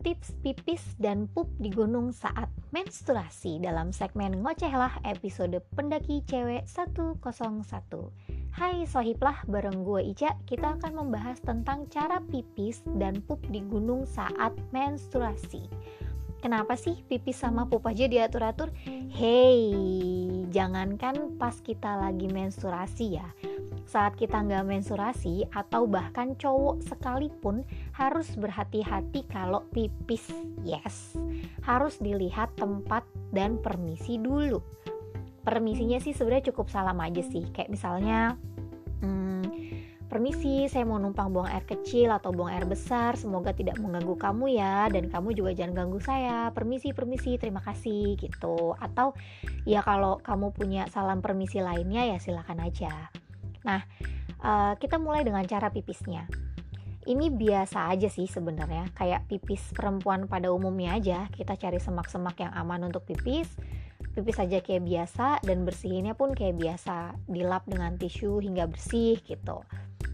[0.00, 7.20] tips pipis dan pup di gunung saat menstruasi dalam segmen Ngocehlah episode Pendaki Cewek 101.
[8.56, 14.08] Hai sohiblah, bareng gue Ica, kita akan membahas tentang cara pipis dan pup di gunung
[14.08, 15.68] saat menstruasi.
[16.40, 18.72] Kenapa sih pipis sama pup aja diatur-atur?
[19.12, 19.68] Hey,
[20.48, 23.28] jangankan pas kita lagi menstruasi ya,
[23.90, 30.30] saat kita nggak mensurasi atau bahkan cowok sekalipun harus berhati-hati kalau pipis.
[30.62, 31.18] Yes,
[31.66, 33.02] harus dilihat tempat
[33.34, 34.62] dan permisi dulu.
[35.42, 38.38] Permisinya sih sebenarnya cukup salam aja sih, kayak misalnya
[39.02, 39.42] hmm,
[40.06, 44.58] permisi saya mau numpang buang air kecil atau buang air besar semoga tidak mengganggu kamu
[44.58, 49.14] ya dan kamu juga jangan ganggu saya permisi permisi terima kasih gitu atau
[49.62, 53.08] ya kalau kamu punya salam permisi lainnya ya silakan aja
[53.64, 53.80] Nah,
[54.40, 56.24] uh, kita mulai dengan cara pipisnya.
[57.00, 61.26] Ini biasa aja sih sebenarnya, kayak pipis perempuan pada umumnya aja.
[61.32, 63.48] Kita cari semak-semak yang aman untuk pipis,
[64.12, 69.64] pipis aja kayak biasa dan bersihinnya pun kayak biasa, dilap dengan tisu hingga bersih gitu.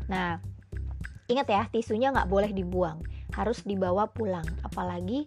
[0.07, 0.39] Nah,
[1.27, 3.03] ingat ya, tisunya nggak boleh dibuang,
[3.35, 4.47] harus dibawa pulang.
[4.63, 5.27] Apalagi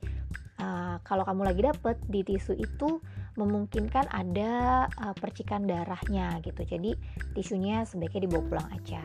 [0.63, 3.03] uh, kalau kamu lagi dapet di tisu itu
[3.39, 6.67] memungkinkan ada uh, percikan darahnya gitu.
[6.67, 6.91] Jadi
[7.31, 9.03] tisunya sebaiknya dibawa pulang aja.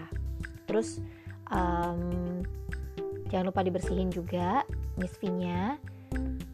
[0.67, 0.99] Terus
[1.55, 2.43] um,
[3.31, 4.67] jangan lupa dibersihin juga
[4.99, 5.79] misfinya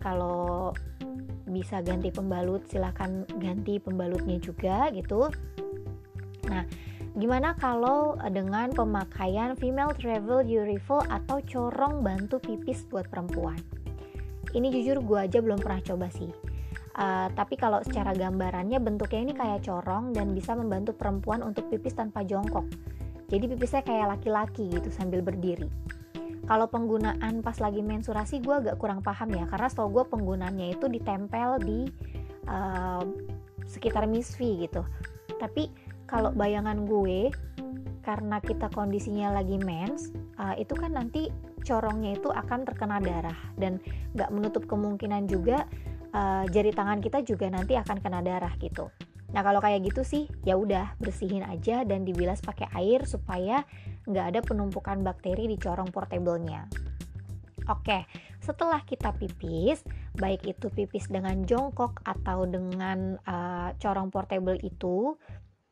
[0.05, 0.77] kalau
[1.48, 5.33] bisa ganti pembalut silahkan ganti pembalutnya juga gitu.
[6.53, 6.69] Nah
[7.17, 13.58] gimana kalau dengan pemakaian female travel urethral atau corong bantu pipis buat perempuan?
[14.51, 16.50] Ini jujur gue aja belum pernah coba sih
[17.01, 21.97] Uh, tapi kalau secara gambarannya bentuknya ini kayak corong dan bisa membantu perempuan untuk pipis
[21.97, 22.69] tanpa jongkok.
[23.33, 25.65] Jadi pipisnya kayak laki-laki gitu sambil berdiri.
[26.45, 30.92] Kalau penggunaan pas lagi mensurasi gue agak kurang paham ya karena setahu gue penggunaannya itu
[30.92, 31.89] ditempel di
[32.51, 33.01] uh,
[33.64, 34.85] sekitar misfi gitu.
[35.41, 35.73] Tapi
[36.05, 37.33] kalau bayangan gue
[38.05, 41.33] karena kita kondisinya lagi mens uh, itu kan nanti
[41.63, 43.79] corongnya itu akan terkena darah dan
[44.17, 45.69] nggak menutup kemungkinan juga
[46.15, 48.91] uh, jari tangan kita juga nanti akan kena darah gitu.
[49.31, 53.63] Nah kalau kayak gitu sih ya udah bersihin aja dan dibilas pakai air supaya
[54.11, 56.67] nggak ada penumpukan bakteri di corong portablenya.
[57.71, 58.03] Oke,
[58.43, 59.87] setelah kita pipis,
[60.19, 65.15] baik itu pipis dengan jongkok atau dengan uh, corong portable itu,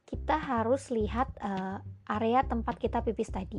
[0.06, 3.58] kita harus lihat uh, area tempat kita pipis tadi.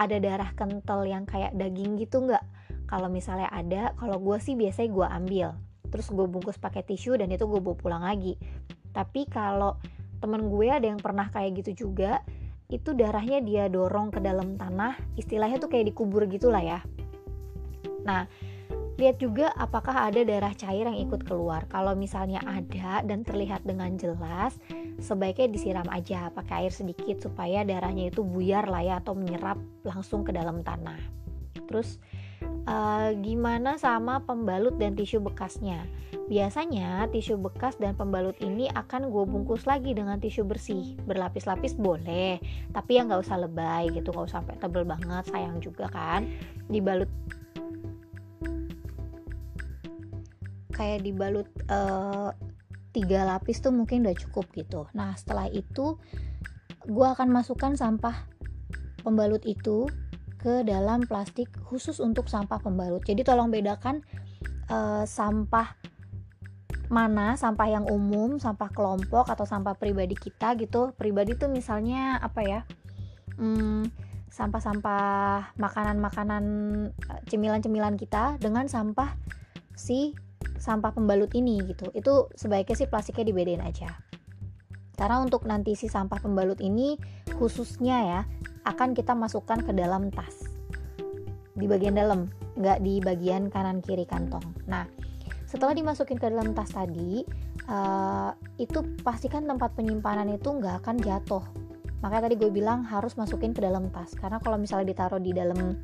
[0.00, 2.46] Ada darah kental yang kayak daging gitu nggak?
[2.88, 5.48] Kalau misalnya ada, kalau gue sih biasanya gue ambil
[5.88, 8.36] terus gue bungkus pakai tisu dan itu gue bawa pulang lagi.
[8.92, 9.76] Tapi kalau
[10.18, 12.22] temen gue ada yang pernah kayak gitu juga
[12.68, 16.80] itu darahnya dia dorong ke dalam tanah istilahnya tuh kayak dikubur gitulah ya.
[18.04, 18.28] Nah
[18.98, 21.64] lihat juga apakah ada darah cair yang ikut keluar.
[21.70, 24.58] Kalau misalnya ada dan terlihat dengan jelas
[24.98, 29.56] sebaiknya disiram aja pakai air sedikit supaya darahnya itu buyar lah ya atau menyerap
[29.86, 30.98] langsung ke dalam tanah.
[31.70, 32.02] Terus
[32.68, 35.88] uh, gimana sama pembalut dan tisu bekasnya.
[36.28, 41.00] Biasanya tisu bekas dan pembalut ini akan gue bungkus lagi dengan tisu bersih.
[41.08, 42.36] Berlapis-lapis boleh
[42.76, 46.28] tapi ya nggak usah lebay gitu nggak usah sampai tebel banget sayang juga kan?
[46.68, 47.08] Dibalut.
[50.76, 52.30] Kayak dibalut uh,
[52.92, 54.84] tiga lapis tuh mungkin udah cukup gitu.
[54.92, 55.96] Nah setelah itu
[56.84, 58.28] gue akan masukkan sampah
[59.00, 59.88] pembalut itu
[60.38, 63.02] ke dalam plastik khusus untuk sampah pembalut.
[63.02, 64.06] Jadi tolong bedakan
[64.70, 65.74] uh, sampah
[66.88, 70.96] mana sampah yang umum, sampah kelompok atau sampah pribadi kita gitu.
[70.96, 72.60] Pribadi tuh misalnya apa ya?
[73.36, 73.84] Hmm,
[74.32, 76.44] sampah-sampah makanan-makanan
[76.90, 79.14] eh, cemilan-cemilan kita dengan sampah
[79.76, 80.16] si
[80.56, 81.92] sampah pembalut ini gitu.
[81.92, 83.92] Itu sebaiknya sih plastiknya dibedain aja.
[84.98, 86.98] Karena untuk nanti si sampah pembalut ini
[87.38, 88.20] khususnya ya
[88.68, 90.44] akan kita masukkan ke dalam tas.
[91.56, 92.28] Di bagian dalam
[92.60, 94.44] nggak di bagian kanan kiri kantong.
[94.68, 94.84] Nah
[95.48, 97.24] setelah dimasukin ke dalam tas tadi
[97.72, 98.30] uh,
[98.60, 101.44] itu pastikan tempat penyimpanan itu nggak akan jatuh.
[102.04, 104.12] Makanya tadi gue bilang harus masukin ke dalam tas.
[104.14, 105.80] Karena kalau misalnya ditaruh di dalam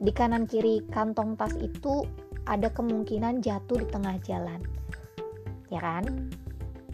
[0.00, 2.06] di kanan kiri kantong tas itu
[2.48, 4.62] ada kemungkinan jatuh di tengah jalan.
[5.68, 6.30] Ya kan?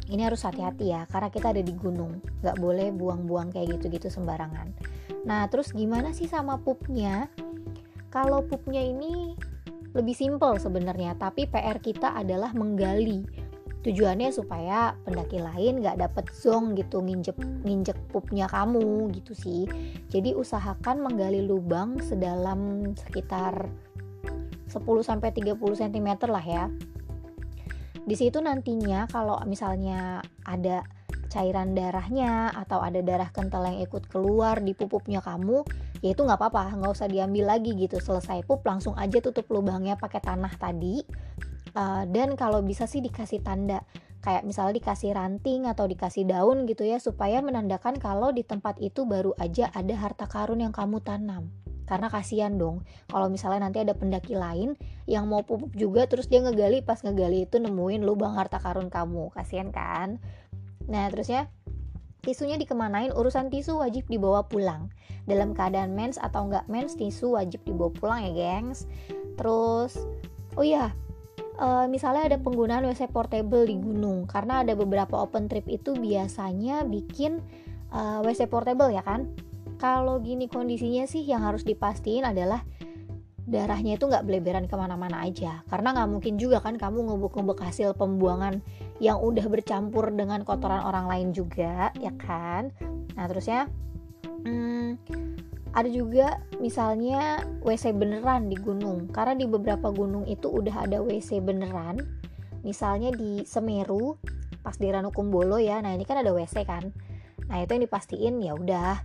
[0.07, 2.19] Ini harus hati-hati ya karena kita ada di gunung.
[2.43, 4.96] Nggak boleh buang-buang kayak gitu-gitu sembarangan
[5.27, 7.31] nah terus gimana sih sama pupnya?
[8.11, 9.37] Kalau pupnya ini
[9.97, 13.25] lebih simpel sebenarnya tapi PR kita adalah menggali.
[13.87, 19.63] Tujuannya supaya pendaki lain nggak dapet zong gitu nginjek nginjek pupnya kamu gitu sih.
[20.11, 23.71] Jadi usahakan menggali lubang sedalam sekitar
[24.67, 26.65] sampai 30 cm lah ya.
[28.07, 30.87] Di situ nantinya kalau misalnya ada
[31.29, 35.67] cairan darahnya atau ada darah kental yang ikut keluar di pupupnya kamu,
[36.01, 37.99] ya itu nggak apa-apa, nggak usah diambil lagi gitu.
[37.99, 41.03] Selesai pup langsung aja tutup lubangnya pakai tanah tadi.
[41.77, 43.85] Uh, dan kalau bisa sih dikasih tanda
[44.27, 49.07] kayak misalnya dikasih ranting atau dikasih daun gitu ya supaya menandakan kalau di tempat itu
[49.07, 51.55] baru aja ada harta karun yang kamu tanam
[51.87, 54.75] karena kasihan dong kalau misalnya nanti ada pendaki lain
[55.07, 59.31] yang mau pupuk juga terus dia ngegali pas ngegali itu nemuin lubang harta karun kamu
[59.31, 60.19] kasihan kan
[60.87, 61.51] nah terus ya
[62.27, 64.91] tisunya dikemanain urusan tisu wajib dibawa pulang.
[65.31, 68.91] Dalam keadaan mens atau enggak mens tisu wajib dibawa pulang ya gengs.
[69.39, 69.95] Terus
[70.59, 70.91] oh iya
[71.63, 76.83] uh, misalnya ada penggunaan WC portable di gunung karena ada beberapa open trip itu biasanya
[76.85, 77.39] bikin
[77.95, 79.31] uh, eh, WC portable ya kan?
[79.77, 82.65] Kalau gini kondisinya sih yang harus dipastiin adalah
[83.47, 85.63] darahnya itu nggak beleberan ke mana-mana aja.
[85.71, 88.65] Karena nggak mungkin juga kan kamu ngebuk-ngebuk hasil pembuangan
[88.97, 92.73] yang udah bercampur dengan kotoran orang lain juga ya kan?
[93.17, 93.69] Nah terusnya
[94.45, 94.97] hmm,
[95.77, 99.13] ada juga misalnya WC beneran di gunung.
[99.13, 102.01] Karena di beberapa gunung itu udah ada WC beneran.
[102.65, 104.17] Misalnya di Semeru
[104.65, 105.85] pas di Ranukumbolo ya.
[105.85, 106.89] Nah ini kan ada WC kan?
[107.53, 109.05] Nah itu yang dipastiin ya udah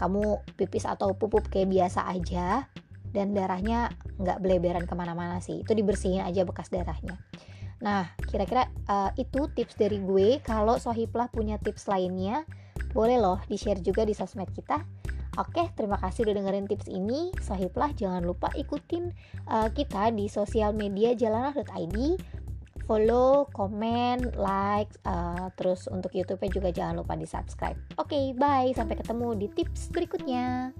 [0.00, 2.64] kamu pipis atau pupuk kayak biasa aja.
[3.10, 5.60] Dan darahnya nggak beleberan ke mana-mana sih.
[5.60, 7.20] Itu dibersihin aja bekas darahnya
[7.80, 12.44] nah kira-kira uh, itu tips dari gue kalau Sohiplah punya tips lainnya
[12.92, 14.84] boleh loh di share juga di sosmed kita
[15.38, 17.30] Oke, terima kasih udah dengerin tips ini.
[17.38, 19.14] Sahiplah jangan lupa ikutin
[19.46, 21.96] uh, kita di sosial media jalanah.id.
[22.90, 27.78] Follow, komen, like, uh, terus untuk YouTube-nya juga jangan lupa di subscribe.
[28.02, 28.74] Oke, bye.
[28.74, 30.74] Sampai ketemu di tips berikutnya.